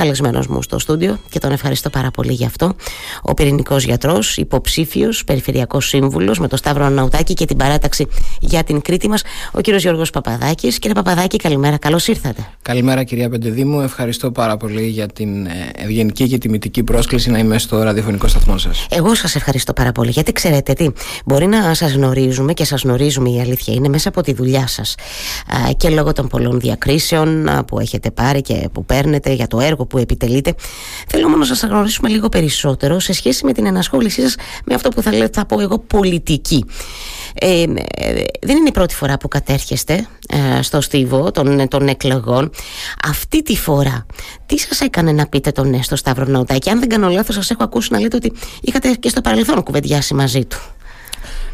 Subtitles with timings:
[0.00, 2.74] καλεσμένος μου στο στούντιο και τον ευχαριστώ πάρα πολύ γι' αυτό.
[3.22, 8.06] Ο πυρηνικός γιατρός, υποψήφιος, περιφερειακός σύμβουλος με το Σταύρο Αναουτάκη και την παράταξη
[8.40, 10.78] για την Κρήτη μας, ο κύριος Γιώργος Παπαδάκης.
[10.78, 12.46] Κύριε Παπαδάκη, καλημέρα, καλώς ήρθατε.
[12.62, 13.80] Καλημέρα, κυρία Πεντεδήμου.
[13.80, 18.58] Ευχαριστώ πάρα πολύ για την ε, ευγενική και τιμητική πρόσκληση να είμαι στο ραδιοφωνικό σταθμό
[18.58, 18.86] σας.
[18.90, 20.88] Εγώ σας ευχαριστώ πάρα πολύ, γιατί ξέρετε τι,
[21.24, 24.94] μπορεί να σας γνωρίζουμε και σας γνωρίζουμε η αλήθεια είναι μέσα από τη δουλειά σας
[25.76, 29.98] και λόγω των πολλών διακρίσεων που έχετε πάρει και που παίρνετε για το έργο που
[29.98, 30.54] επιτελείτε.
[31.08, 34.88] Θέλω όμως να σας γνωρίσουμε λίγο περισσότερο σε σχέση με την ενασχόλησή σας με αυτό
[34.88, 36.64] που θα, λέω, θα πω εγώ πολιτική.
[37.34, 37.64] Ε,
[38.40, 42.50] δεν είναι η πρώτη φορά που κατέρχεστε ε, στο στίβο των, των εκλογών.
[43.08, 44.06] Αυτή τη φορά,
[44.46, 46.70] τι σας έκανε να πείτε τον ναι στο Σταύρο Ναουτάκη.
[46.70, 50.14] Αν δεν κάνω λάθος, σας έχω ακούσει να λέτε ότι είχατε και στο παρελθόν κουβεντιάσει
[50.14, 50.58] μαζί του.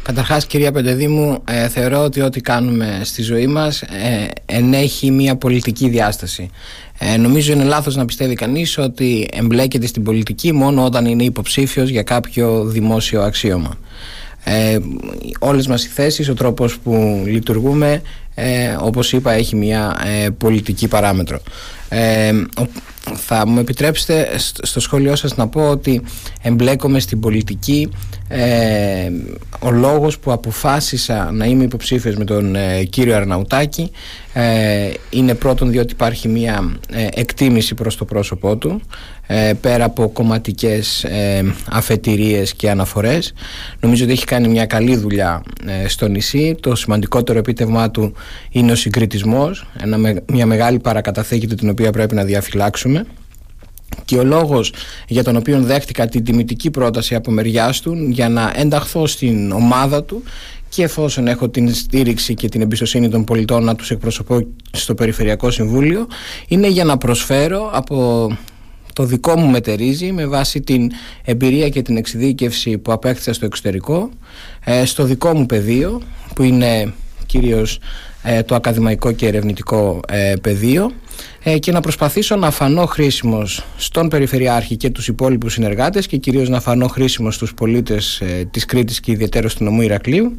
[0.03, 5.89] Καταρχάς κυρία Πεντεδήμου ε, θεωρώ ότι ό,τι κάνουμε στη ζωή μας ε, ενέχει μια πολιτική
[5.89, 6.49] διάσταση.
[6.97, 11.89] Ε, νομίζω είναι λάθος να πιστεύει κανείς ότι εμπλέκεται στην πολιτική μόνο όταν είναι υποψήφιος
[11.89, 13.77] για κάποιο δημόσιο αξίωμα.
[14.43, 14.77] Ε,
[15.39, 18.01] όλες μας οι θέσεις, ο τρόπος που λειτουργούμε
[18.35, 21.39] ε, όπως είπα έχει μια ε, πολιτική παράμετρο
[21.89, 22.31] ε,
[23.15, 24.27] θα μου επιτρέψετε
[24.61, 26.01] στο σχόλιο σας να πω ότι
[26.41, 27.89] εμπλέκομαι στην πολιτική.
[28.27, 29.09] Ε,
[29.59, 33.91] ο λόγος που αποφάσισα να είμαι υποψήφιος με τον ε, κύριο Αρναουτάκη
[34.33, 38.81] ε, είναι πρώτον διότι υπάρχει μια ε, εκτίμηση προς το πρόσωπό του
[39.61, 41.05] πέρα από κομματικές
[41.69, 43.33] αφετηρίες και αναφορές.
[43.79, 45.43] Νομίζω ότι έχει κάνει μια καλή δουλειά
[45.87, 46.55] στο νησί.
[46.59, 48.13] Το σημαντικότερο επίτευγμά του
[48.49, 49.67] είναι ο συγκριτισμός
[50.25, 53.05] μια μεγάλη παρακαταθήκη την οποία πρέπει να διαφυλάξουμε.
[54.05, 54.73] Και ο λόγος
[55.07, 60.03] για τον οποίο δέχτηκα την τιμητική πρόταση από μεριάς του για να ενταχθώ στην ομάδα
[60.03, 60.23] του
[60.69, 65.51] και εφόσον έχω την στήριξη και την εμπιστοσύνη των πολιτών να τους εκπροσωπώ στο Περιφερειακό
[65.51, 66.07] Συμβούλιο
[66.47, 68.27] είναι για να προσφέρω από
[68.93, 70.91] το δικό μου μετερίζει με βάση την
[71.23, 74.09] εμπειρία και την εξειδίκευση που απέκτησα στο εξωτερικό
[74.63, 76.01] ε, στο δικό μου πεδίο
[76.35, 76.93] που είναι
[77.27, 77.79] κυρίως
[78.23, 80.91] ε, το ακαδημαϊκό και ερευνητικό ε, πεδίο
[81.43, 86.49] ε, και να προσπαθήσω να φανώ χρήσιμος στον Περιφερειάρχη και τους υπόλοιπους συνεργάτες και κυρίως
[86.49, 88.21] να φανώ χρήσιμος στους πολίτες
[88.51, 90.37] της Κρήτης και ιδιαίτερα του νομού Ηρακλείου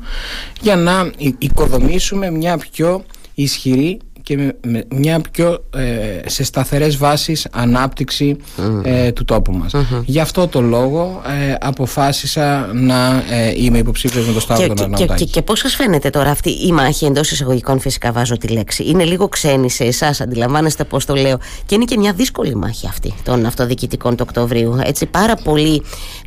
[0.60, 3.04] για να οικοδομήσουμε μια πιο
[3.34, 3.98] ισχυρή
[4.28, 8.36] και με, μια πιο ε, σε σταθερές βάσεις ανάπτυξη
[8.82, 9.72] ε, του τόπου μας.
[10.04, 13.22] Γι' αυτό το λόγο ε, αποφάσισα να
[13.56, 16.72] είμαι υποψήφιος με το Σταύρο τον και, και, και, πώς σας φαίνεται τώρα αυτή η
[16.72, 18.84] μάχη εντός εισαγωγικών φυσικά βάζω τη λέξη.
[18.84, 21.38] Είναι λίγο ξένη σε εσάς, αντιλαμβάνεστε πώς το λέω.
[21.66, 24.78] Και είναι και μια δύσκολη μάχη αυτή των αυτοδιοικητικών του Οκτωβρίου.
[24.84, 25.34] Έτσι πάρα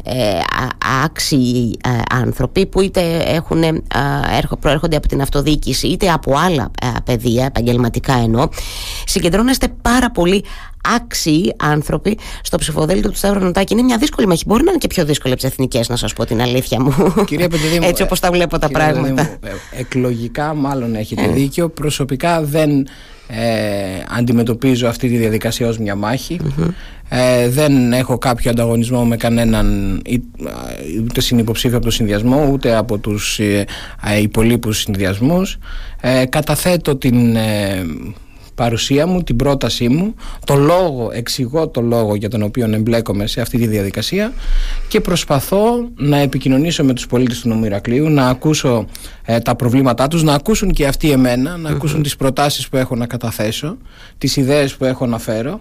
[0.05, 0.69] πολλοί
[1.03, 1.77] άξιοι
[2.11, 3.63] άνθρωποι που είτε έχουν,
[4.59, 6.71] προέρχονται από την αυτοδιοίκηση είτε από άλλα
[7.03, 8.47] παιδεία επαγγελματικά πραγματικά εννοώ,
[9.05, 10.43] συγκεντρώνεστε πάρα πολύ
[10.95, 13.73] άξιοι άνθρωποι στο ψηφοδέλτιο του Σταύρου Νοτάκη.
[13.73, 14.43] Είναι μια δύσκολη μάχη.
[14.47, 17.23] Μπορεί να είναι και πιο δύσκολη από τις εθνικές, να σας πω την αλήθεια μου.
[17.25, 17.47] Κυρία
[17.81, 19.21] Έτσι όπως τα βλέπω τα πράγματα.
[19.21, 21.27] Ε, εκλογικά, μάλλον έχετε ε.
[21.27, 21.69] δίκιο.
[21.69, 22.87] Προσωπικά δεν
[23.27, 26.39] ε, αντιμετωπίζω αυτή τη διαδικασία ως μια μαχη
[27.09, 30.01] ε, δεν έχω κάποιο ανταγωνισμό με κανέναν
[31.03, 33.65] ούτε συνυποψήφιο από το συνδυασμό ούτε από τους ε,
[34.21, 35.57] υπολείπους συνδυασμούς
[36.01, 37.85] ε, καταθέτω την ε,
[38.55, 43.41] παρουσία μου, την πρότασή μου, το λόγο, εξηγώ το λόγο για τον οποίο εμπλέκομαι σε
[43.41, 44.33] αυτή τη διαδικασία
[44.87, 48.85] και προσπαθώ να επικοινωνήσω με τους πολίτες του νομού Ηρακλείου, να ακούσω
[49.25, 52.95] ε, τα προβλήματά τους, να ακούσουν και αυτοί εμένα, να ακούσουν τις προτάσεις που έχω
[52.95, 53.77] να καταθέσω,
[54.17, 55.59] τις ιδέες που έχω να φέρω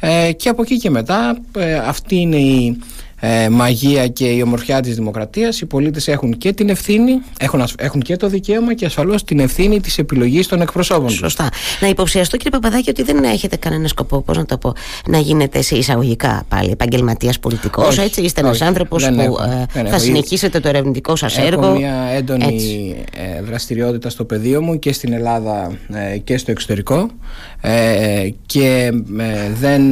[0.00, 2.78] ε, και από εκεί και μετά ε, αυτή είναι η
[3.20, 8.00] ε, μαγεία και η ομορφιά της δημοκρατίας οι πολίτες έχουν και την ευθύνη έχουν, έχουν
[8.00, 11.48] και το δικαίωμα και ασφαλώς την ευθύνη της επιλογής των εκπροσώπων Σωστά.
[11.80, 14.72] Να υποψιαστώ κύριε Παπαδάκη ότι δεν έχετε κανένα σκοπό πώς να το πω
[15.06, 19.38] να γίνετε σε εισαγωγικά πάλι επαγγελματίας πολιτικός έτσι; Είστε ένας άνθρωπος που έχω,
[19.74, 22.96] ε, θα συνεχίσετε το ερευνητικό σας έργο Έχω μια έντονη έτσι.
[23.16, 25.78] Ε, δραστηριότητα στο πεδίο μου και στην Ελλάδα
[26.12, 27.10] ε, και στο εξωτερικό
[28.46, 28.90] και
[29.60, 29.82] δεν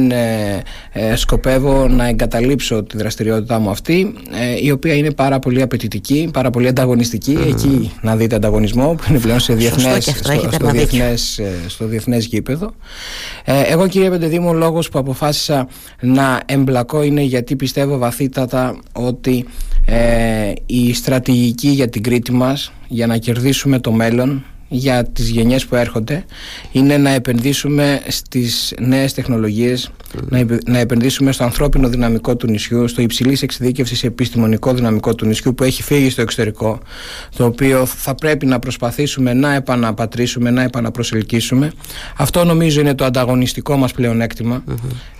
[1.15, 6.29] σκοπεύω να εγκαταλείψω τη δραστηριότητα δραστηριότητά μου αυτή, ε, η οποία είναι πάρα πολύ απαιτητική,
[6.33, 7.37] πάρα πολύ ανταγωνιστική.
[7.47, 12.25] Εκεί να δείτε ανταγωνισμό που είναι πλέον σε διεθνές, στο, στο, διεθνές, ε, στο διεθνές
[12.25, 12.73] γήπεδο.
[13.45, 15.67] Ε, εγώ κύριε Πεντεδήμου, ο λόγος που αποφάσισα
[16.01, 19.45] να εμπλακώ είναι γιατί πιστεύω βαθύτατα ότι
[20.65, 25.75] η στρατηγική για την Κρήτη μας για να κερδίσουμε το μέλλον για τις γενιές που
[25.75, 26.25] έρχονται
[26.71, 29.91] είναι να επενδύσουμε στις νέες τεχνολογίες
[30.65, 35.63] να επενδύσουμε στο ανθρώπινο δυναμικό του νησιού, στο υψηλής εξειδίκευσης επιστημονικό δυναμικό του νησιού που
[35.63, 36.79] έχει φύγει στο εξωτερικό,
[37.35, 41.71] το οποίο θα πρέπει να προσπαθήσουμε να επαναπατρίσουμε, να επαναπροσελκύσουμε.
[42.17, 44.63] Αυτό νομίζω είναι το ανταγωνιστικό μας πλεονεκτημα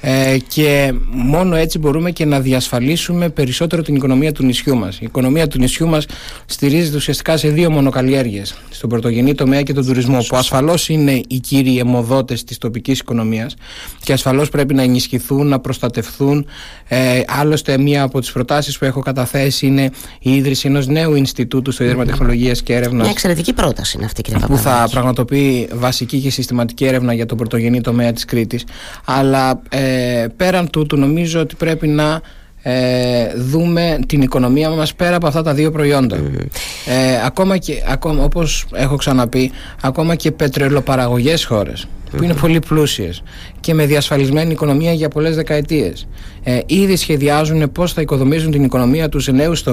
[0.02, 4.96] ε, και μόνο έτσι μπορούμε και να διασφαλίσουμε περισσότερο την οικονομία του νησιού μας.
[4.96, 6.06] Η οικονομία του νησιού μας
[6.46, 11.39] στηρίζεται ουσιαστικά σε δύο μονοκαλλιέργειες, στον πρωτογενή τομέα και τον τουρισμό, που ασφαλώς είναι οι
[11.39, 13.56] κύριοι αιμοδότες της τοπικής οικονομίας
[14.04, 16.45] και ασφαλώς πρέπει να ενισχυθούν, να προστατευθούν.
[16.88, 19.89] Ε, άλλωστε, μία από τις προτάσεις που έχω καταθέσει είναι
[20.19, 23.01] η ίδρυση ενός νέου Ινστιτούτου στο Ίδρυμα Τεχνολογίας και Έρευνας.
[23.01, 27.38] Μια εξαιρετική πρόταση είναι αυτή, κύριε Που θα πραγματοποιεί βασική και συστηματική έρευνα για τον
[27.38, 28.63] πρωτογενή τομέα της Κρήτης.
[29.06, 32.22] Αλλά ε, πέραν τούτου, νομίζω ότι πρέπει να
[32.69, 36.16] ε, δούμε την οικονομία μας πέρα από αυτά τα δύο προϊόντα.
[36.16, 43.24] Ε, ακόμα και, ακόμα, όπως έχω ξαναπεί, ακόμα και πετρελοπαραγωγές χώρες που είναι πολύ πλούσιες
[43.60, 46.08] και με διασφαλισμένη οικονομία για πολλές δεκαετίες
[46.44, 49.63] ε, ήδη σχεδιάζουν πώς θα οικοδομήσουν την οικονομία τους σε νέους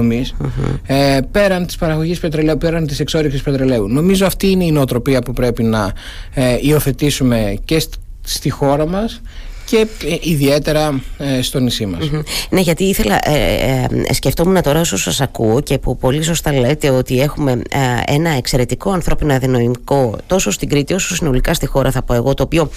[0.85, 3.87] ε, πέραν της παραγωγής πετρελαίου, πέραν της εξόριξης πετρελαίου.
[3.87, 5.93] Νομίζω αυτή είναι η νοοτροπία που πρέπει να
[6.33, 7.83] ε, υιοθετήσουμε και
[8.21, 9.21] στη χώρα μας
[9.65, 12.09] και ε, ιδιαίτερα ε, στο νησί μας.
[12.49, 16.89] Ναι, γιατί ήθελα, ε, ε, σκεφτόμουν τώρα όσο σας ακούω και που πολύ σωστά λέτε
[16.89, 17.61] ότι έχουμε
[18.05, 22.43] ένα εξαιρετικό ανθρώπινο αδενοϊκό τόσο στην Κρήτη όσο συνολικά στη χώρα θα πω εγώ το
[22.43, 22.69] οποίο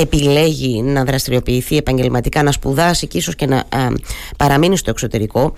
[0.00, 3.64] επιλέγει να δραστηριοποιηθεί επαγγελματικά, να σπουδάσει και ίσως και να
[4.36, 5.52] παραμείνει στο εξωτερικό.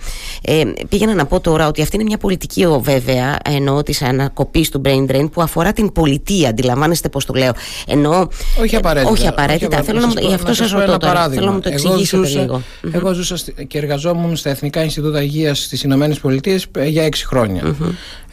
[0.89, 5.11] πήγαινα να πω τώρα ότι αυτή είναι μια πολιτική βέβαια εννοώ της ανακοπής του brain
[5.11, 7.51] drain που αφορά την πολιτεία, αντιλαμβάνεστε πώς το λέω.
[7.87, 8.27] Εννοώ,
[8.61, 9.11] όχι απαραίτητα.
[9.11, 9.83] Όχι απαραίτητα.
[9.83, 11.29] Θέλω να, αυτός σας ρωτώ τώρα.
[11.29, 12.61] Θέλω να μου το εξηγήσετε λίγο.
[12.91, 13.37] Εγώ ζούσα
[13.67, 17.75] και εργαζόμουν στα Εθνικά Ινστιτούτα Υγείας στις Ηνωμένες Πολιτείες για έξι χρόνια.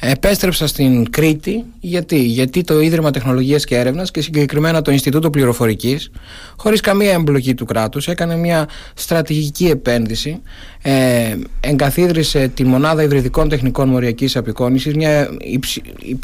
[0.01, 1.65] Επέστρεψα στην Κρήτη.
[1.81, 6.11] Γιατί, γιατί το Ίδρυμα Τεχνολογίας και Έρευνας και συγκεκριμένα το Ινστιτούτο Πληροφορικής,
[6.57, 10.41] χωρίς καμία εμπλοκή του κράτους, έκανε μια στρατηγική επένδυση.
[10.83, 15.29] Ε, εγκαθίδρυσε τη μονάδα υβριδικών τεχνικών μοριακής απεικόνησης, μια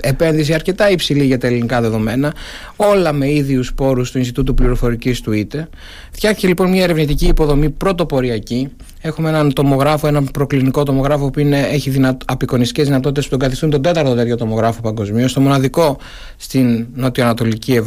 [0.00, 2.34] επένδυση αρκετά υψηλή για τα ελληνικά δεδομένα,
[2.76, 5.68] όλα με ίδιους πόρους του Ινστιτούτου Πληροφορικής του ΙΤΕ.
[6.10, 8.68] Φτιάχτηκε λοιπόν μια ερευνητική υποδομή πρωτοποριακή.
[9.00, 13.70] Έχουμε έναν τομογράφο, έναν προκλινικό τομογράφο που είναι, έχει δυνατ, απεικονιστικές δυνατότητες που τον καθιστούν
[13.70, 15.98] τον τέταρτο τέτοιο τομογράφο παγκοσμίως, το μοναδικό
[16.36, 17.80] στην νοτιοανατολική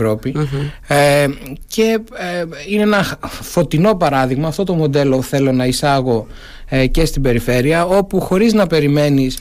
[0.88, 1.28] Ε,
[1.68, 4.48] και ε, είναι ένα φωτεινό παράδειγμα.
[4.48, 6.28] Αυτό το μοντέλο θέλω να εισάγω
[6.59, 6.59] ε,
[6.92, 9.38] και στην περιφέρεια, όπου χωρίς να περιμένεις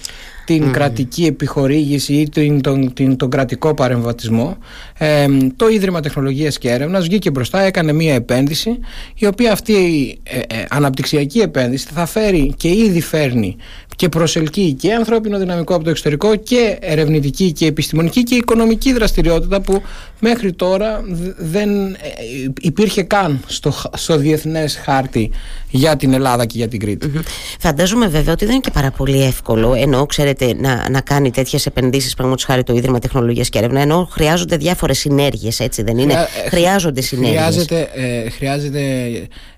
[0.48, 4.56] την κρατική επιχορήγηση ή τον, τον, τον, τον κρατικό παρεμβατισμό
[4.98, 5.26] ε,
[5.56, 8.78] το Ίδρυμα Τεχνολογίας και Έρευνας βγήκε μπροστά, έκανε μία επένδυση
[9.14, 13.56] η οποία αυτή η ε, ε, αναπτυξιακή επένδυση θα φέρει και ήδη φέρνει
[13.98, 19.60] και προσελκύει και ανθρώπινο δυναμικό από το εξωτερικό και ερευνητική και επιστημονική και οικονομική δραστηριότητα
[19.60, 19.82] που
[20.20, 21.00] μέχρι τώρα
[21.38, 21.96] δεν ε,
[22.60, 25.30] υπήρχε καν στο, στο διεθνές χάρτη
[25.70, 27.10] για την Ελλάδα και για την Κρήτη.
[27.58, 31.66] Φαντάζομαι βέβαια ότι δεν είναι και πάρα πολύ εύκολο ενώ ξέρετε να, να κάνει τέτοιες
[31.66, 36.12] επενδύσεις πραγματικά χάρη το Ίδρυμα Τεχνολογίας και Έρευνα ενώ χρειάζονται διάφορες συνέργειες έτσι δεν είναι,
[36.12, 37.40] ε, χρειάζονται συνέργειες.
[37.40, 38.82] Χρειάζεται, ε, χρειάζεται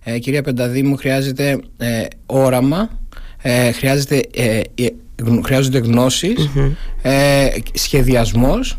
[0.04, 2.99] ε, κυρία Πενταδήμου χρειάζεται ε, όραμα
[3.42, 4.60] ε, χρειάζεται, ε,
[5.42, 6.50] χρειάζονται γνώσεις,
[7.02, 8.78] ε, σχεδιασμός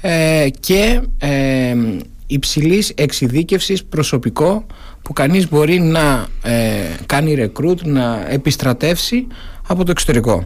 [0.00, 1.74] ε, και ε,
[2.26, 4.66] υψηλής εξειδίκευσης προσωπικό
[5.02, 6.52] που κανείς μπορεί να ε,
[7.06, 9.26] κάνει recruit, να επιστρατεύσει
[9.68, 10.44] από το εξωτερικο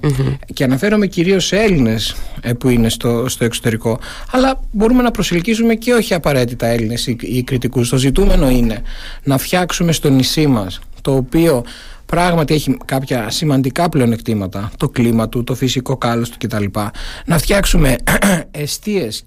[0.54, 3.98] Και αναφέρομαι κυρίως σε Έλληνες ε, που είναι στο, στο εξωτερικό.
[4.30, 7.88] Αλλά μπορούμε να προσελκύσουμε και όχι απαραίτητα Έλληνες ή, ή κριτικούς.
[7.88, 8.82] Το ζητούμενο είναι
[9.24, 11.64] να φτιάξουμε στο νησί μας, το οποίο
[12.12, 16.64] πράγματι έχει κάποια σημαντικά πλεονεκτήματα, το κλίμα του, το φυσικό κάλος του κτλ.
[17.24, 17.96] Να φτιάξουμε
[18.50, 19.24] εστίες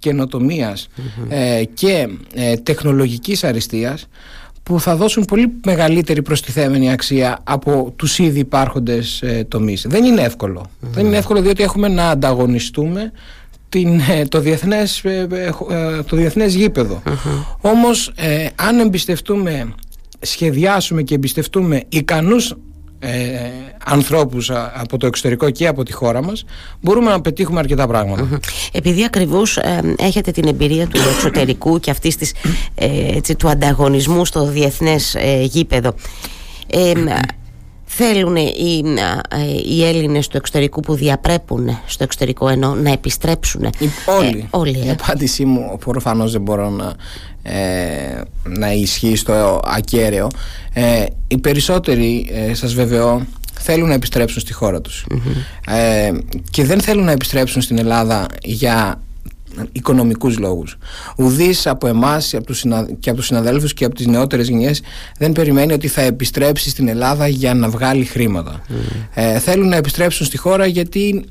[1.29, 4.07] ε, και ε, τεχνολογικής αριστείας
[4.63, 9.85] που θα δώσουν πολύ μεγαλύτερη προστιθέμενη αξία από τους ήδη υπάρχοντες ε, τομείς.
[9.89, 10.21] Δεν είναι
[10.81, 13.11] Δεν είναι εύκολο διότι έχουμε να ανταγωνιστούμε
[13.69, 15.27] την, ε, το, διεθνές, ε,
[16.05, 16.55] το διεθνές
[17.61, 18.13] Όμως
[18.55, 19.73] αν εμπιστευτούμε
[20.21, 22.55] σχεδιάσουμε και εμπιστευτούμε ικανούς
[23.03, 23.49] ε,
[23.85, 26.45] ανθρώπους από το εξωτερικό και από τη χώρα μας
[26.81, 27.87] μπορούμε να πετύχουμε αρκετά
[28.71, 32.33] Επειδή ακριβώς ε, έχετε την εμπειρία του εξωτερικού και αυτής της,
[32.75, 35.93] ε, έτσι, του ανταγωνισμού στο διεθνές ε, γήπεδο
[36.67, 36.93] ε,
[37.95, 38.83] θέλουν οι,
[39.65, 43.69] οι Έλληνες του εξωτερικού που διαπρέπουν στο εξωτερικό ενώ να επιστρέψουν.
[44.05, 46.95] Όλοι, όλοι η απάντησή μου προφανώς δεν μπορώ να
[47.43, 50.27] ε, να ισχύει στο ακέραιο.
[50.73, 53.25] Ε, οι περισσότεροι ε, σας βεβαιώ
[53.59, 55.05] θέλουν να επιστρέψουν στη χώρα τους.
[55.67, 56.11] Ε,
[56.49, 59.01] και δεν θέλουν να επιστρέψουν στην Ελλάδα για
[59.71, 60.77] οικονομικούς λόγους.
[61.17, 62.63] Ουδής από εμάς από τους
[62.99, 64.81] και από τους συναδέλφους και από τις νεότερες γενιές
[65.17, 68.61] δεν περιμένει ότι θα επιστρέψει στην Ελλάδα για να βγάλει χρήματα.
[69.13, 71.25] Ε, θέλουν να επιστρέψουν στη χώρα γιατί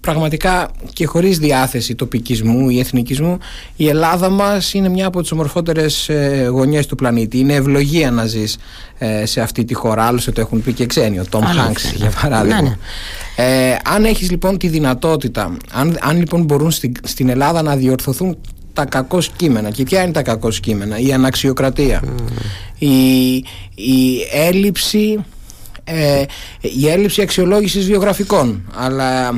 [0.00, 3.38] πραγματικά και χωρίς διάθεση τοπικισμού ή εθνικισμού
[3.76, 8.26] η Ελλάδα μας είναι μια από τις ομορφότερες ε, γωνιές του πλανήτη είναι ευλογία να
[8.26, 8.58] ζεις
[8.98, 12.12] ε, σε αυτή τη χώρα άλλωστε το έχουν πει και ξένοι ο Τόμ Χάνξ για
[12.22, 12.76] παράδειγμα ναι, ναι.
[13.42, 18.36] Ε, αν έχεις λοιπόν τη δυνατότητα αν, αν λοιπόν μπορούν στην, στην Ελλάδα να διορθωθούν
[18.72, 22.02] τα κακό κείμενα και ποια είναι τα κακό κείμενα η αναξιοκρατία.
[22.78, 23.34] Η,
[23.74, 25.24] η έλλειψη
[25.84, 26.24] ε,
[26.60, 29.34] η έλλειψη αξιολόγησης βιογραφικών αλλά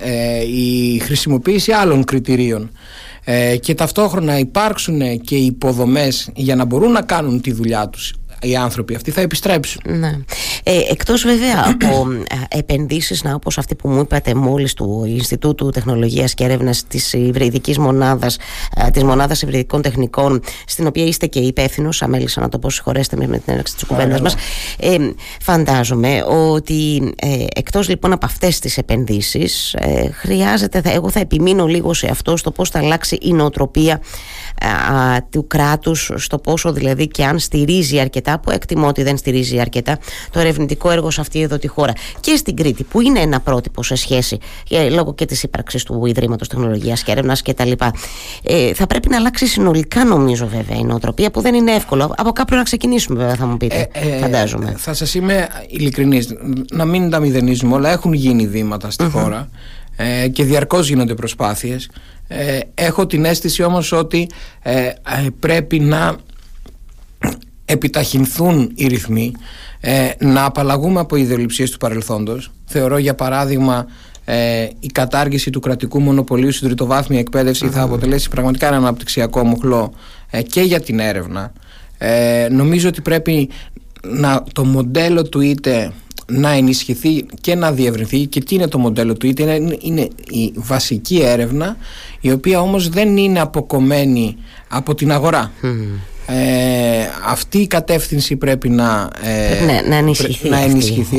[0.00, 2.70] ε, η χρησιμοποίηση άλλων κριτηρίων.
[3.24, 8.56] Ε, και ταυτόχρονα υπάρξουν και υποδομές για να μπορούν να κάνουν τη δουλειά τους οι
[8.56, 9.82] άνθρωποι αυτοί θα επιστρέψουν.
[9.86, 10.18] Ναι.
[10.62, 12.06] Ε, εκτός βέβαια από
[12.50, 17.12] ε, επενδύσεις να, όπως αυτή που μου είπατε μόλις του Ινστιτούτου Τεχνολογίας και Έρευνας της
[17.12, 18.38] Υβριδικής Μονάδας
[18.76, 23.16] ε, της Μονάδας Υβριδικών Τεχνικών στην οποία είστε και υπεύθυνο, αμέλησα να το πω συγχωρέστε
[23.16, 24.34] με, με την έναρξη της κουβέντας μας
[24.78, 24.96] ε,
[25.40, 31.66] φαντάζομαι ότι ε, εκτός λοιπόν από αυτές τις επενδύσεις ε, χρειάζεται, θα, εγώ θα επιμείνω
[31.66, 34.00] λίγο σε αυτό στο πώς θα αλλάξει η νοοτροπία
[35.30, 39.98] του κράτους στο πόσο δηλαδή και αν στηρίζει αρκετά που εκτιμώ ότι δεν στηρίζει αρκετά
[40.30, 41.92] το ερευνητικό έργο σε αυτή εδώ τη χώρα.
[42.20, 44.38] Και στην Κρήτη που είναι ένα πρότυπο σε σχέση
[44.70, 47.94] ε, λόγω και της ύπαρξης του Ιδρύματος Τεχνολογίας και Έρευνας και τα λοιπά
[48.42, 52.14] ε, θα πρέπει να αλλάξει συνολικά νομίζω βέβαια η νοοτροπία που δεν είναι εύκολο.
[52.16, 54.74] Από κάποιον να ξεκινήσουμε βέβαια θα μου πείτε ε, ε φαντάζομαι.
[54.76, 56.34] θα σας είμαι ειλικρινής
[56.72, 59.48] να μην τα μηδενίζουμε όλα έχουν γίνει βήματα στη χώρα
[59.96, 61.90] ε, και διαρκώς γίνονται προσπάθειες.
[62.28, 64.28] Ε, έχω την αίσθηση όμως ότι
[64.62, 64.92] ε, ε,
[65.40, 66.16] πρέπει να
[67.72, 69.32] επιταχυνθούν οι ρυθμοί
[70.18, 72.50] να απαλλαγούμε από ιδεολειψίες του παρελθόντος.
[72.64, 73.86] Θεωρώ για παράδειγμα
[74.80, 77.22] η κατάργηση του κρατικού μονοπωλίου στην τριτοβάθμια
[77.70, 79.92] θα αποτελέσει πραγματικά ένα αναπτυξιακό μοχλό
[80.46, 81.52] και για την έρευνα.
[82.50, 83.48] Νομίζω ότι πρέπει
[84.02, 85.92] να, το μοντέλο του είτε
[86.26, 90.52] να ενισχυθεί και να διευρυνθεί και τι είναι το μοντέλο του είτε είναι, είναι η
[90.54, 91.76] βασική έρευνα
[92.20, 94.36] η οποία όμως δεν είναι αποκομμένη
[94.68, 95.52] από την αγορά
[96.34, 101.18] ε, αυτή η κατεύθυνση πρέπει να, ε, ναι, να ενισχυθεί, να ενισχυθεί.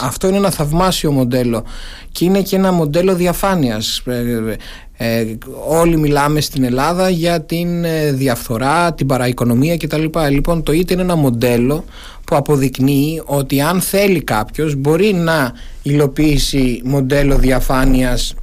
[0.00, 1.64] αυτό είναι ένα θαυμάσιο μοντέλο
[2.12, 4.56] και είναι και ένα μοντέλο διαφάνειας ε,
[4.96, 5.24] ε,
[5.68, 10.04] όλοι μιλάμε στην Ελλάδα για την ε, διαφθορά, την παραοικονομία κτλ.
[10.30, 11.84] Λοιπόν το είτε είναι ένα μοντέλο
[12.24, 15.52] που αποδεικνύει ότι αν θέλει κάποιος μπορεί να
[15.82, 18.34] υλοποιήσει μοντέλο διαφάνειας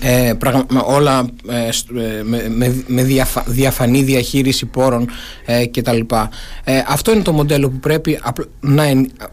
[0.00, 0.32] ε,
[0.84, 1.68] όλα ε,
[2.00, 3.06] ε, με, με
[3.46, 5.08] διαφανή διαχείριση πόρων
[5.46, 6.00] ε, κτλ.
[6.64, 8.20] Ε, αυτό είναι το μοντέλο που πρέπει
[8.60, 8.84] να,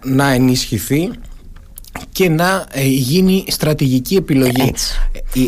[0.03, 1.09] να ενισχυθεί
[2.11, 4.73] και να γίνει στρατηγική επιλογή.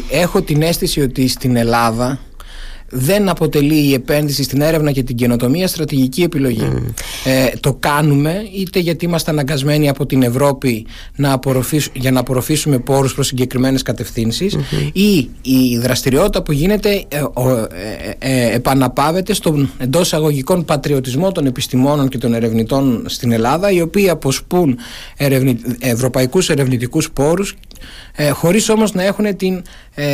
[0.10, 2.20] Έχω την αίσθηση ότι στην Ελλάδα
[2.90, 6.72] δεν αποτελεί η επένδυση στην έρευνα και την καινοτομία στρατηγική επιλογή.
[6.74, 6.94] Mm.
[7.26, 11.40] Ε, το κάνουμε είτε γιατί είμαστε αναγκασμένοι από την Ευρώπη να
[11.94, 14.90] για να απορροφήσουμε πόρους προς συγκεκριμένες mm-hmm.
[14.94, 22.08] ή η δραστηριότητα που γίνεται ε, ε, ε, επαναπάβεται στον εντός αγωγικών πατριωτισμό των επιστημόνων
[22.08, 24.78] και των ερευνητών στην Ελλάδα οι οποίοι αποσπούν
[25.18, 27.56] ερευνη, ευρωπαϊκούς ερευνητικούς πόρους
[28.16, 29.64] ε, χωρίς όμως να έχουν την
[29.98, 30.06] ε,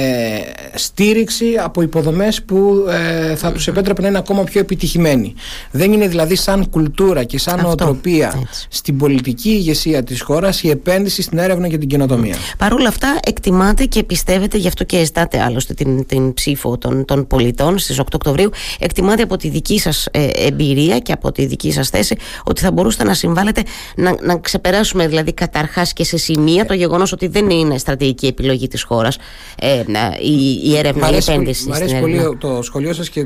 [0.73, 5.33] στήριξη από υποδομές που ε, θα τους επέτρεπε να είναι ακόμα πιο επιτυχημένοι.
[5.71, 11.21] Δεν είναι δηλαδή σαν κουλτούρα και σαν νοοτροπία στην πολιτική ηγεσία της χώρας η επένδυση
[11.21, 12.35] στην έρευνα και την καινοτομία.
[12.57, 17.05] Παρ' όλα αυτά εκτιμάτε και πιστεύετε, γι' αυτό και ζητάτε άλλωστε την, την ψήφο των,
[17.05, 18.49] των πολιτών στις 8 Οκτωβρίου,
[18.79, 22.71] εκτιμάτε από τη δική σας ε, εμπειρία και από τη δική σας θέση ότι θα
[22.71, 23.63] μπορούσατε να συμβάλλετε
[23.95, 28.67] να, να ξεπεράσουμε δηλαδή καταρχάς και σε σημεία το γεγονός ότι δεν είναι στρατηγική επιλογή
[28.67, 29.17] της χώρας
[29.57, 29.83] ε,
[30.21, 33.25] η, η έρευνα, η επένδυση Μ' αρέσει πολύ το σχολείο σας και, ε,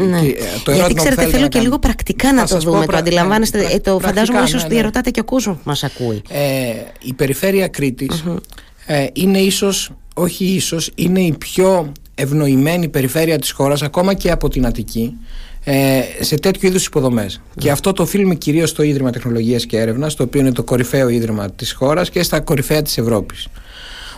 [0.00, 0.20] ναι.
[0.20, 3.98] και το Γιατί ξέρετε θέλω και λίγο πρακτικά να το δούμε, το αντιλαμβάνεστε, ε, το
[3.98, 4.74] φαντάζομαι ίσως ναι, ναι.
[4.74, 6.22] διαρωτάτε και ο κόσμος που μας ακούει.
[6.28, 8.24] Ε, η περιφέρεια Κρήτης
[8.86, 14.48] ε, είναι ίσως, όχι ίσως, είναι η πιο ευνοημένη περιφέρεια της χώρας ακόμα και από
[14.48, 15.16] την Αττική
[15.64, 17.40] ε, σε τέτοιου είδους υποδομές.
[17.56, 21.08] Και αυτό το οφείλουμε κυρίως στο Ίδρυμα Τεχνολογίας και Έρευνας, το οποίο είναι το κορυφαίο
[21.08, 23.48] ίδρυμα της χώρας και στα κορυφαία της Ευρώπης.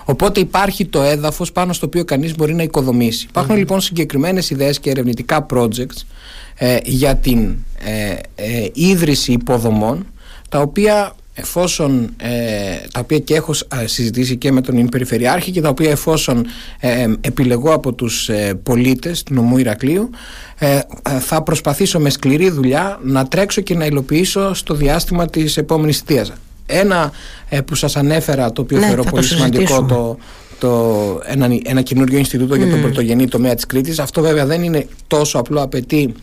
[0.05, 3.29] Οπότε υπάρχει το έδαφος πάνω στο οποίο κανείς μπορεί να οικοδομήσει.
[3.49, 6.05] λοιπόν συγκεκριμένες ιδέες και ερευνητικά projects
[6.55, 10.07] ε, για την ε, ε, ίδρυση υποδομών
[10.49, 12.31] τα οποία εφόσον ε,
[12.93, 13.53] τα οποία και έχω
[13.85, 16.47] συζητήσει και με τον Περιφερειάρχη και τα οποία εφόσον
[16.81, 20.11] ε, επιλεγώ από τους ε, πολίτες του νομού Ηρακλείου
[20.59, 20.79] ε,
[21.21, 26.33] θα προσπαθήσω με σκληρή δουλειά να τρέξω και να υλοποιήσω στο διάστημα της επόμενης θητείας.
[26.67, 27.13] Ένα
[27.65, 30.19] που σας ανέφερα το οποίο ναι, θεωρώ πολύ σημαντικό το,
[30.59, 33.99] το, ένα, ένα καινούριο Ινστιτούτο για τον πρωτογενή τομέα της Κρήτης.
[33.99, 36.15] Αυτό βέβαια δεν είναι τόσο απλό, απαιτεί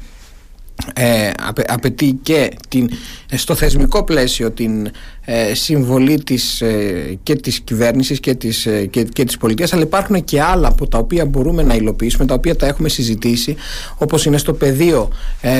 [0.93, 1.29] ε,
[1.67, 2.89] απαιτεί και την,
[3.35, 4.91] στο θεσμικό πλαίσιο την
[5.31, 9.81] ε, συμβολή της, ε, και της κυβέρνησης και της, ε, και, και της πολιτείας αλλά
[9.81, 13.55] υπάρχουν και άλλα από τα οποία μπορούμε να υλοποιήσουμε τα οποία τα έχουμε συζητήσει
[13.97, 15.09] όπως είναι στο πεδίο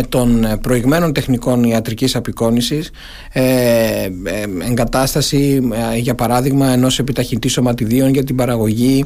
[0.10, 2.92] των προηγμένων τεχνικών ιατρικής απεικόνησης
[4.70, 5.62] εγκατάσταση
[5.98, 9.06] για παράδειγμα ενός επιταχυντή σωματιδίων για την παραγωγή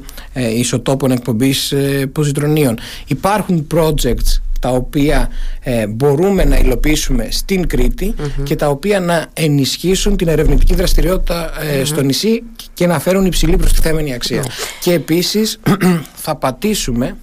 [0.58, 1.74] ισοτόπων εκπομπής
[2.12, 5.30] ποζιτρονίων υπάρχουν projects τα οποία
[5.60, 11.84] ε, μπορούμε να υλοποιήσουμε στην κρητη και τα οποία να ενισχύσουν την ερευνητική δραστηριότητα ε,
[11.84, 12.44] στο νησί
[12.74, 14.44] και να φέρουν υψηλή προστιθέμενη αξία.
[14.82, 15.60] Και επίσης
[16.26, 17.16] θα πατήσουμε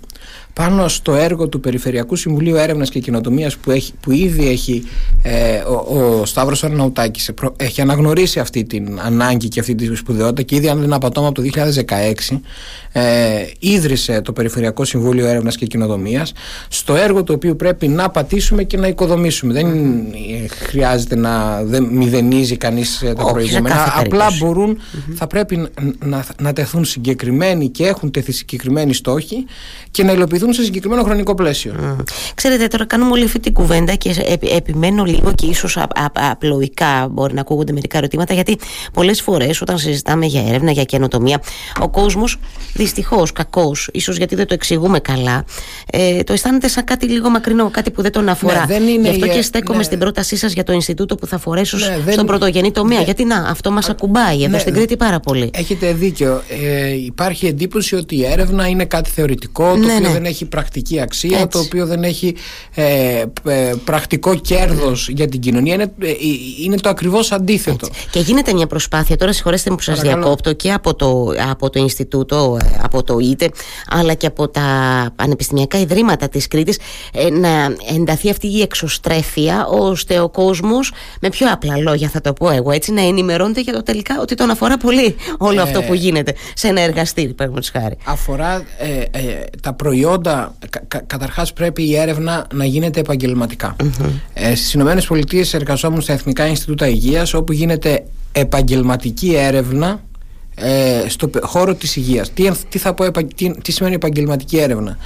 [0.52, 4.82] πάνω στο έργο του Περιφερειακού Συμβουλίου Έρευνας και Κοινοτομίας που, που ήδη έχει
[5.22, 10.56] ε, ο, ο Σταύρος Αρναουτάκης έχει αναγνωρίσει αυτή την ανάγκη και αυτή τη σπουδαιότητα και
[10.56, 11.48] ήδη, αν δεν απατώμε, από το
[12.30, 12.38] 2016
[12.92, 13.02] ε,
[13.58, 16.32] ίδρυσε το Περιφερειακό Συμβούλιο Έρευνας και Κοινοτομίας
[16.68, 19.52] στο έργο το οποίο πρέπει να πατήσουμε και να οικοδομήσουμε.
[19.52, 19.66] Δεν
[20.48, 23.94] χρειάζεται να δεν μηδενίζει κανείς ε, τα προηγούμενα.
[23.96, 24.26] Απλά
[25.14, 25.70] θα πρέπει να,
[26.04, 29.44] να, να τεθούν συγκεκριμένοι και έχουν τεθεί συγκεκριμένοι στόχοι
[29.90, 31.96] και να υλοποιηθούν σε συγκεκριμένο χρονικό πλαίσιο.
[32.34, 34.14] Ξέρετε, τώρα κάνουμε όλη αυτή την κουβέντα και
[34.56, 35.78] επιμένω λίγο και ίσως
[36.30, 38.58] απλοϊκά μπορεί να ακούγονται μερικά ερωτήματα, γιατί
[38.92, 41.40] πολλές φορές όταν συζητάμε για έρευνα, για καινοτομία,
[41.80, 42.38] ο κόσμος
[42.74, 45.44] δυστυχώς, κακός, ίσως γιατί δεν το εξηγούμε καλά,
[45.90, 48.58] ε, το αισθάνεται σαν κάτι λίγο μακρινό, κάτι που δεν τον αφορά.
[48.58, 49.84] Ναι, δεν είναι Γι' αυτό και στέκομαι ναι.
[49.84, 52.98] στην πρότασή σας για το Ινστιτούτο που θα φορέσω ναι, στον πρωτογενή τομέα.
[52.98, 53.04] Ναι.
[53.04, 55.50] Γιατί να, αυτό μας ακουμπάει εδώ ναι, στην Κρήτη πάρα πολύ.
[55.54, 56.42] Έχετε δίκιο.
[56.62, 61.46] Ε, υπάρχει εντύπωση ότι η έρευνα είναι κάτι θεωρητικό, το οποίο δεν έχει πρακτική αξία,
[61.46, 62.36] το οποίο δεν έχει
[62.74, 65.74] ε, ε, πρακτικό κέρδος για την κοινωνία.
[65.74, 66.12] Είναι, ε,
[66.64, 67.88] είναι το ακριβώς αντίθετο.
[68.10, 71.78] Και γίνεται μια προσπάθεια, τώρα συγχωρέστε μου που σας διακόπτω, και από το, από το
[71.78, 73.50] Ινστιτούτο, ε, από το ΙΤΕ,
[73.90, 74.60] αλλά και από τα
[75.16, 76.78] πανεπιστημιακά ιδρύματα της Κρήτης,
[77.12, 77.48] ε, να
[77.94, 82.70] ενταθεί αυτή η εξωστρέφεια, ώστε ο κόσμος, με πιο απλά λόγια θα το πω εγώ
[82.70, 86.68] έτσι, να ενημερώνεται για το τελικά ότι τον αφορά πολύ όλο αυτό που γίνεται σε
[86.68, 87.96] ένα εργαστήρι, παραδείγματος χάρη.
[88.04, 88.64] Αφορά
[89.62, 90.54] τα προϊόντα προϊόντα,
[90.88, 93.76] κα, καταρχάς πρέπει η έρευνα να γίνεται επαγγελματικά.
[93.76, 94.10] Mm-hmm.
[94.32, 100.00] Ε, στις Ηνωμένες Πολιτείες εργαζόμουν στα Εθνικά Ινστιτούτα Υγείας όπου γίνεται επαγγελματική έρευνα
[100.54, 102.32] ε, στο χώρο της υγείας.
[102.32, 104.96] Τι, τι, θα πω, τι, τι σημαίνει επαγγελματική έρευνα;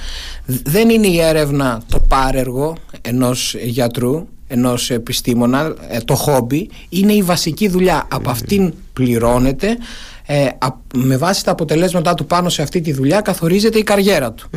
[0.45, 7.21] Δεν είναι η έρευνα το πάρεργο ενός γιατρού, ενός επιστήμονα, ε, το χόμπι, είναι η
[7.21, 8.07] βασική δουλειά.
[8.11, 9.77] Από αυτήν πληρώνεται
[10.25, 10.47] ε,
[10.95, 14.49] με βάση τα αποτελέσματά του πάνω σε αυτή τη δουλειά καθορίζεται η καριέρα του.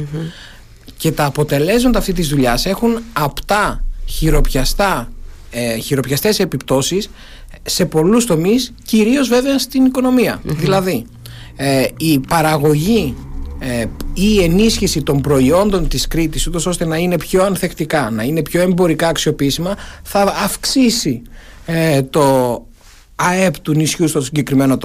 [0.97, 5.09] Και τα αποτελέσματα αυτής της δουλειάς έχουν απτά χειροπιαστά
[5.51, 7.11] ε, χειροπιαστές επιπτώσεις
[7.63, 11.07] σε πολλούς τομείς κυρίως βέβαια στην οικονομια δηλαδή
[11.57, 13.15] ε, η παραγωγή
[13.59, 18.23] ε, ή η ενίσχυση των προϊόντων της Κρήτης ούτως ώστε να είναι πιο ανθεκτικά να
[18.23, 21.23] είναι πιο εμπορικά αξιοποιήσιμα θα αυξήσει
[21.67, 22.63] ε, το
[23.21, 24.79] ΑΕΠ του νησιού στο συγκεκριμένο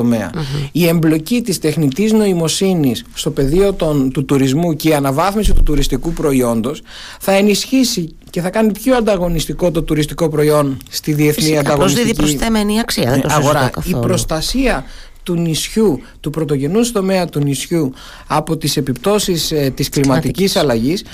[0.72, 6.14] Η εμπλοκή της τεχνητής νοημοσύνης στο πεδίο των, του τουρισμού και η αναβάθμιση του τουριστικού
[6.14, 6.82] προϊόντος
[7.20, 12.80] θα ενισχύσει και θα κάνει πιο ανταγωνιστικό το τουριστικό προϊόν στη διεθνή Φυσικά, ανταγωνιστική προσθέμενη
[12.80, 13.70] αξία, δεν το αγορά.
[13.84, 14.86] Η προστασία
[15.24, 17.94] του νησιού, του πρωτογενούς τομέα του νησιού
[18.28, 21.06] από τις επιπτώσεις ε, της κλιματικής αλλαγής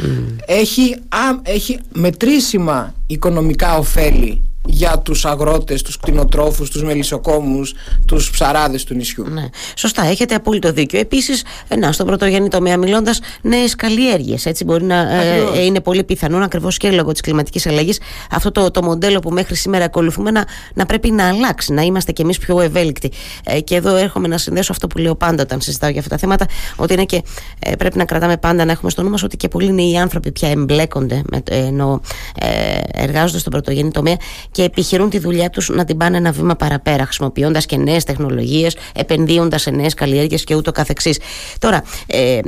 [0.46, 0.96] έχει,
[1.44, 7.74] έχει μετρήσιμα οικονομικά ωφέλη για τους αγρότες, τους κτηνοτρόφους, τους μελισσοκόμους,
[8.06, 9.26] τους ψαράδες του νησιού.
[9.30, 9.46] Ναι.
[9.76, 11.00] Σωστά, έχετε απόλυτο δίκιο.
[11.00, 11.44] Επίσης,
[11.80, 14.46] να, στον πρωτογενή τομέα μιλώντας, νέες καλλιέργειες.
[14.46, 18.00] Έτσι μπορεί να ε, είναι πολύ πιθανό ακριβώς και λόγω της κλιματικής αλλαγής
[18.32, 22.12] αυτό το, το μοντέλο που μέχρι σήμερα ακολουθούμε να, να πρέπει να αλλάξει, να είμαστε
[22.12, 23.12] κι εμείς πιο ευέλικτοι.
[23.46, 26.18] Ε, και εδώ έρχομαι να συνδέσω αυτό που λέω πάντα όταν συζητάω για αυτά τα
[26.18, 27.24] θέματα, ότι είναι και
[27.60, 30.32] ε, πρέπει να κρατάμε πάντα να έχουμε στο νου μας ότι και πολλοί νέοι άνθρωποι
[30.32, 32.02] πια εμπλέκονται με, ενώ
[32.40, 34.16] ε, εργάζονται στον πρωτογενή τομέα
[34.60, 38.76] και επιχειρούν τη δουλειά τους να την πάνε ένα βήμα παραπέρα, χρησιμοποιώντας και νέες τεχνολογίες,
[38.96, 41.20] επενδύοντας σε νέες καλλιέργειες και ούτω καθεξής.
[41.60, 42.40] Τώρα, ε,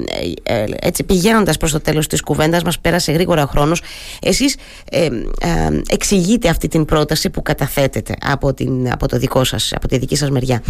[0.44, 3.82] ε, έτσι πηγαίνοντας προς το τέλος της κουβέντας, μας πέρασε γρήγορα ο χρόνος.
[4.22, 4.56] Εσείς
[4.92, 5.10] ε, ε,
[5.90, 10.16] εξηγείτε αυτή την πρόταση που καταθέτετε από, την, από, το δικό σας, από τη δική
[10.16, 10.64] σας μεριά.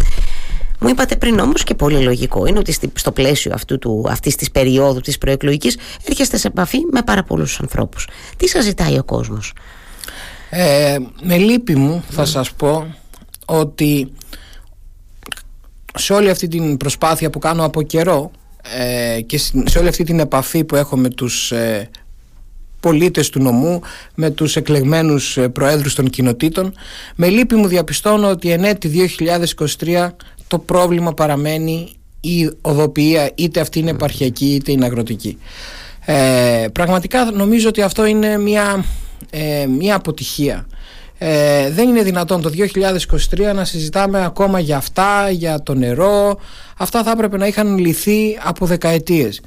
[0.78, 4.50] Μου είπατε πριν όμως και πολύ λογικό είναι ότι στο πλαίσιο αυτού του, αυτής της
[4.50, 5.76] περίοδου της προεκλογικής
[6.08, 8.08] έρχεστε σε επαφή με πάρα πολλούς ανθρώπους.
[8.36, 9.52] Τι σας ζητάει ο κόσμος;
[10.54, 12.94] Ε, με λύπη μου θα σας πω
[13.46, 14.12] ότι
[15.94, 18.30] σε όλη αυτή την προσπάθεια που κάνω από καιρό
[18.78, 21.90] ε, και σε όλη αυτή την επαφή που έχω με τους ε,
[22.80, 23.80] πολίτες του νομού,
[24.14, 26.74] με τους εκλεγμένους ε, προέδρους των κοινοτήτων,
[27.14, 29.08] με λύπη μου διαπιστώνω ότι εν έτη
[29.84, 30.08] 2023
[30.48, 35.38] το πρόβλημα παραμένει η οδοποιία είτε αυτή είναι επαρχιακή είτε είναι αγροτική.
[36.04, 38.84] Ε, πραγματικά νομίζω ότι αυτό είναι μια,
[39.30, 40.66] ε, μια αποτυχία.
[41.18, 42.50] Ε, δεν είναι δυνατόν το
[43.30, 46.38] 2023 να συζητάμε ακόμα για αυτά, για το νερό.
[46.76, 49.40] Αυτά θα έπρεπε να είχαν λυθεί από δεκαετίες.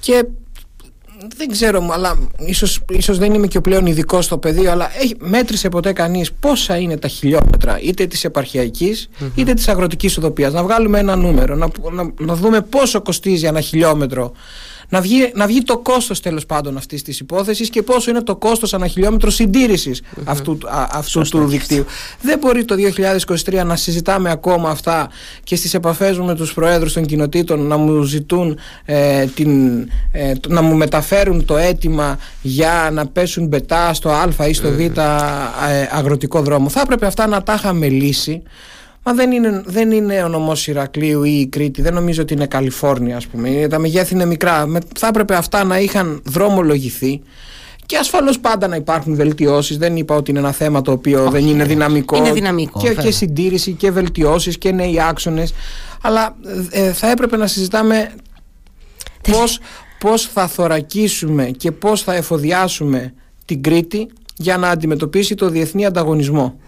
[0.00, 0.24] Και
[1.36, 5.14] δεν ξέρω, αλλά ίσως, ίσως δεν είμαι και ο πλέον ειδικός στο πεδίο, αλλά έχει,
[5.18, 10.52] μέτρησε ποτέ κανείς πόσα είναι τα χιλιόμετρα είτε της επαρχιακής είτε της αγροτικής οδοπίας.
[10.52, 14.32] Να βγάλουμε ένα νούμερο, να, να, να δούμε πόσο κοστίζει ένα χιλιόμετρο
[14.88, 18.36] να βγει, να βγει το κόστος τέλος πάντων αυτής της υπόθεσης και πόσο είναι το
[18.36, 19.30] κόστος ανά χιλιόμετρο
[20.24, 20.58] αυτού,
[20.90, 21.84] αυτού του δικτύου.
[22.20, 22.74] Δεν μπορεί το
[23.44, 25.08] 2023 να συζητάμε ακόμα αυτά
[25.44, 29.78] και στις επαφές μου με τους προέδρους των κοινοτήτων να μου ζητούν ε, την,
[30.12, 34.80] ε, να μου μεταφέρουν το αίτημα για να πέσουν μπετά στο Α ή στο Β
[34.80, 34.90] ε,
[35.90, 36.68] αγροτικό δρόμο.
[36.68, 38.42] Θα έπρεπε αυτά να τα είχαμε λύσει.
[39.08, 42.46] Μα δεν είναι, δεν είναι ο νομός Ηρακλείου ή η Κρήτη, δεν νομίζω ότι είναι
[42.46, 43.66] Καλιφόρνια, ας πούμε.
[43.70, 44.66] Τα μεγέθη είναι μικρά.
[44.98, 47.22] Θα έπρεπε αυτά να είχαν δρόμολογηθεί.
[47.86, 49.76] Και ασφαλώς πάντα να υπάρχουν βελτιώσεις.
[49.76, 52.16] Δεν είπα ότι είναι ένα θέμα το οποίο δεν είναι δυναμικό.
[52.16, 52.80] Είναι δυναμικό.
[52.80, 55.54] Και, και συντήρηση και βελτιώσεις και νέοι άξονες.
[56.02, 56.36] Αλλά
[56.70, 58.10] ε, θα έπρεπε να συζητάμε
[59.32, 59.60] πώς,
[59.98, 63.14] πώς θα θωρακίσουμε και πώς θα εφοδιάσουμε
[63.44, 66.60] την Κρήτη για να αντιμετωπίσει το διεθνή ανταγωνισμό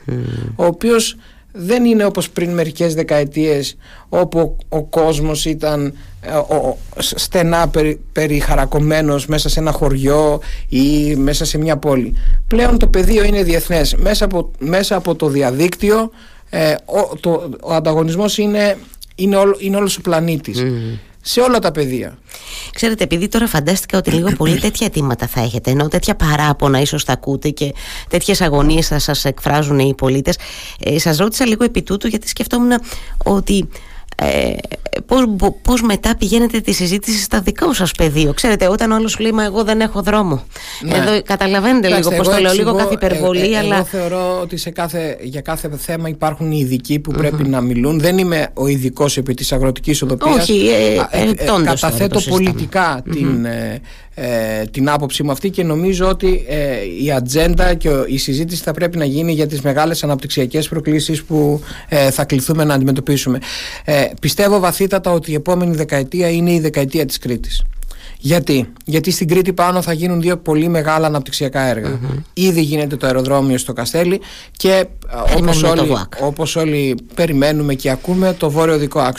[0.56, 1.16] ο οποίος
[1.58, 3.76] δεν είναι όπως πριν μερικές δεκαετίες
[4.08, 6.30] όπου ο κόσμος ήταν ε,
[6.96, 12.14] στενά περι, περιχαρακωμένος μέσα σε ένα χωριό ή μέσα σε μια πόλη.
[12.46, 13.94] Πλέον το πεδίο είναι διεθνές.
[13.94, 16.10] Μέσα από, μέσα από το διαδίκτυο
[16.50, 18.76] ε, ο, το, ο ανταγωνισμός είναι,
[19.14, 20.62] είναι, είναι όλος ο πλανήτης
[21.28, 22.18] σε όλα τα πεδία.
[22.74, 27.04] Ξέρετε, επειδή τώρα φαντάστηκα ότι λίγο πολύ τέτοια αιτήματα θα έχετε, ενώ τέτοια παράπονα ίσως
[27.04, 27.74] τα ακούτε και
[28.08, 30.38] τέτοιες αγωνίες θα σας εκφράζουν οι πολίτες,
[30.80, 32.72] ε, σας ρώτησα λίγο επί τούτου γιατί σκεφτόμουν
[33.24, 33.68] ότι
[34.20, 34.56] ε,
[35.06, 35.24] πώς,
[35.62, 38.32] πώς μετά πηγαίνετε τη συζήτηση στα δικά σας πεδίο.
[38.32, 40.42] Ξέρετε όταν όλος λέει μα εγώ δεν έχω δρόμο
[40.82, 40.96] ναι.
[40.96, 43.74] εδώ καταλαβαίνετε λίγο πως το λέω λίγο κάθε υπερβολή ε, ε, αλλά...
[43.74, 48.00] εγώ θεωρώ ότι σε κάθε, για κάθε θέμα υπάρχουν οι ειδικοί που πρέπει να μιλούν.
[48.00, 50.68] Δεν είμαι ο ειδικός επί της αγροτικής οδοπίας όχι
[51.10, 53.46] ε, ε, καταθέτω πολιτικά την,
[54.20, 58.72] ε, την άποψή μου αυτή και νομίζω ότι ε, η ατζέντα και η συζήτηση θα
[58.72, 63.38] πρέπει να γίνει για τις μεγάλες αναπτυξιακές προκλήσεις που ε, θα κληθούμε να αντιμετωπίσουμε.
[63.84, 67.62] Ε, πιστεύω βαθύτατα ότι η επόμενη δεκαετία είναι η δεκαετία της Κρήτης.
[68.20, 71.76] Γιατί; Γιατί στην Κρήτη πάνω θα γίνουν δύο πολύ μεγάλα αναπτυξιακά
[72.34, 74.20] Ήδη γίνεται το αεροδρόμιο στο Καστέλι
[74.56, 74.86] και
[75.36, 79.10] όπως όλοι, όπως όλοι περιμένουμε και ακούμε το βόρειο δικό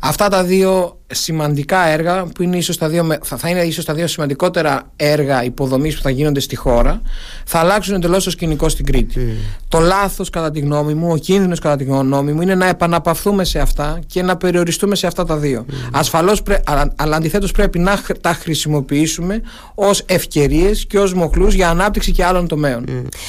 [0.00, 4.06] Αυτά τα δύο σημαντικά έργα που είναι ίσως τα δύο, θα είναι ίσως τα δύο
[4.06, 7.02] σημαντικότερα έργα υποδομής που θα γίνονται στη χώρα
[7.44, 9.36] θα αλλάξουν εντελώς το σκηνικό στην Κρήτη.
[9.68, 13.44] Το λάθος κατά τη γνώμη μου, ο κίνδυνος κατά τη γνώμη μου είναι να επαναπαυθούμε
[13.44, 15.66] σε αυτά και να περιοριστούμε σε αυτά τα δύο.
[15.68, 15.72] Mm.
[15.92, 19.40] Ασφαλώς αλλά, αλλά αντιθέτως πρέπει να τα χρησιμοποιήσουμε
[19.74, 22.84] ως ευκαιρίες και ως μοχλούς για ανάπτυξη και άλλων τομέων.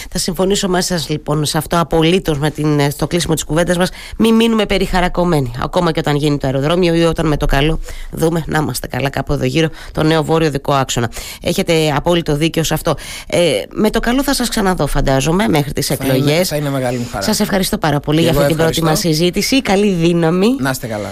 [0.09, 3.89] Θα συμφωνήσω μαζί σας λοιπόν σε αυτό απολύτως με την, στο κλείσιμο της κουβέντας μας
[4.17, 7.68] μην μείνουμε περιχαρακωμένοι ακόμα και όταν γίνει το αεροδρόμιο ή όταν με το καλό
[8.11, 11.11] δούμε να είμαστε καλά κάπου εδώ γύρω το νέο βόρειο δικό άξονα.
[11.41, 12.95] Έχετε απόλυτο δίκιο σε αυτό.
[13.27, 16.47] Ε, με το καλό θα σας ξαναδώ, φαντάζομαι, μέχρι τις εκλογές.
[16.47, 17.23] Θα είναι μεγάλη μου χαρά.
[17.23, 19.61] Σας ευχαριστώ πάρα πολύ για αυτή την πρώτη μας συζήτηση.
[19.61, 20.55] Καλή δύναμη.
[20.59, 21.07] Να είστε καλά.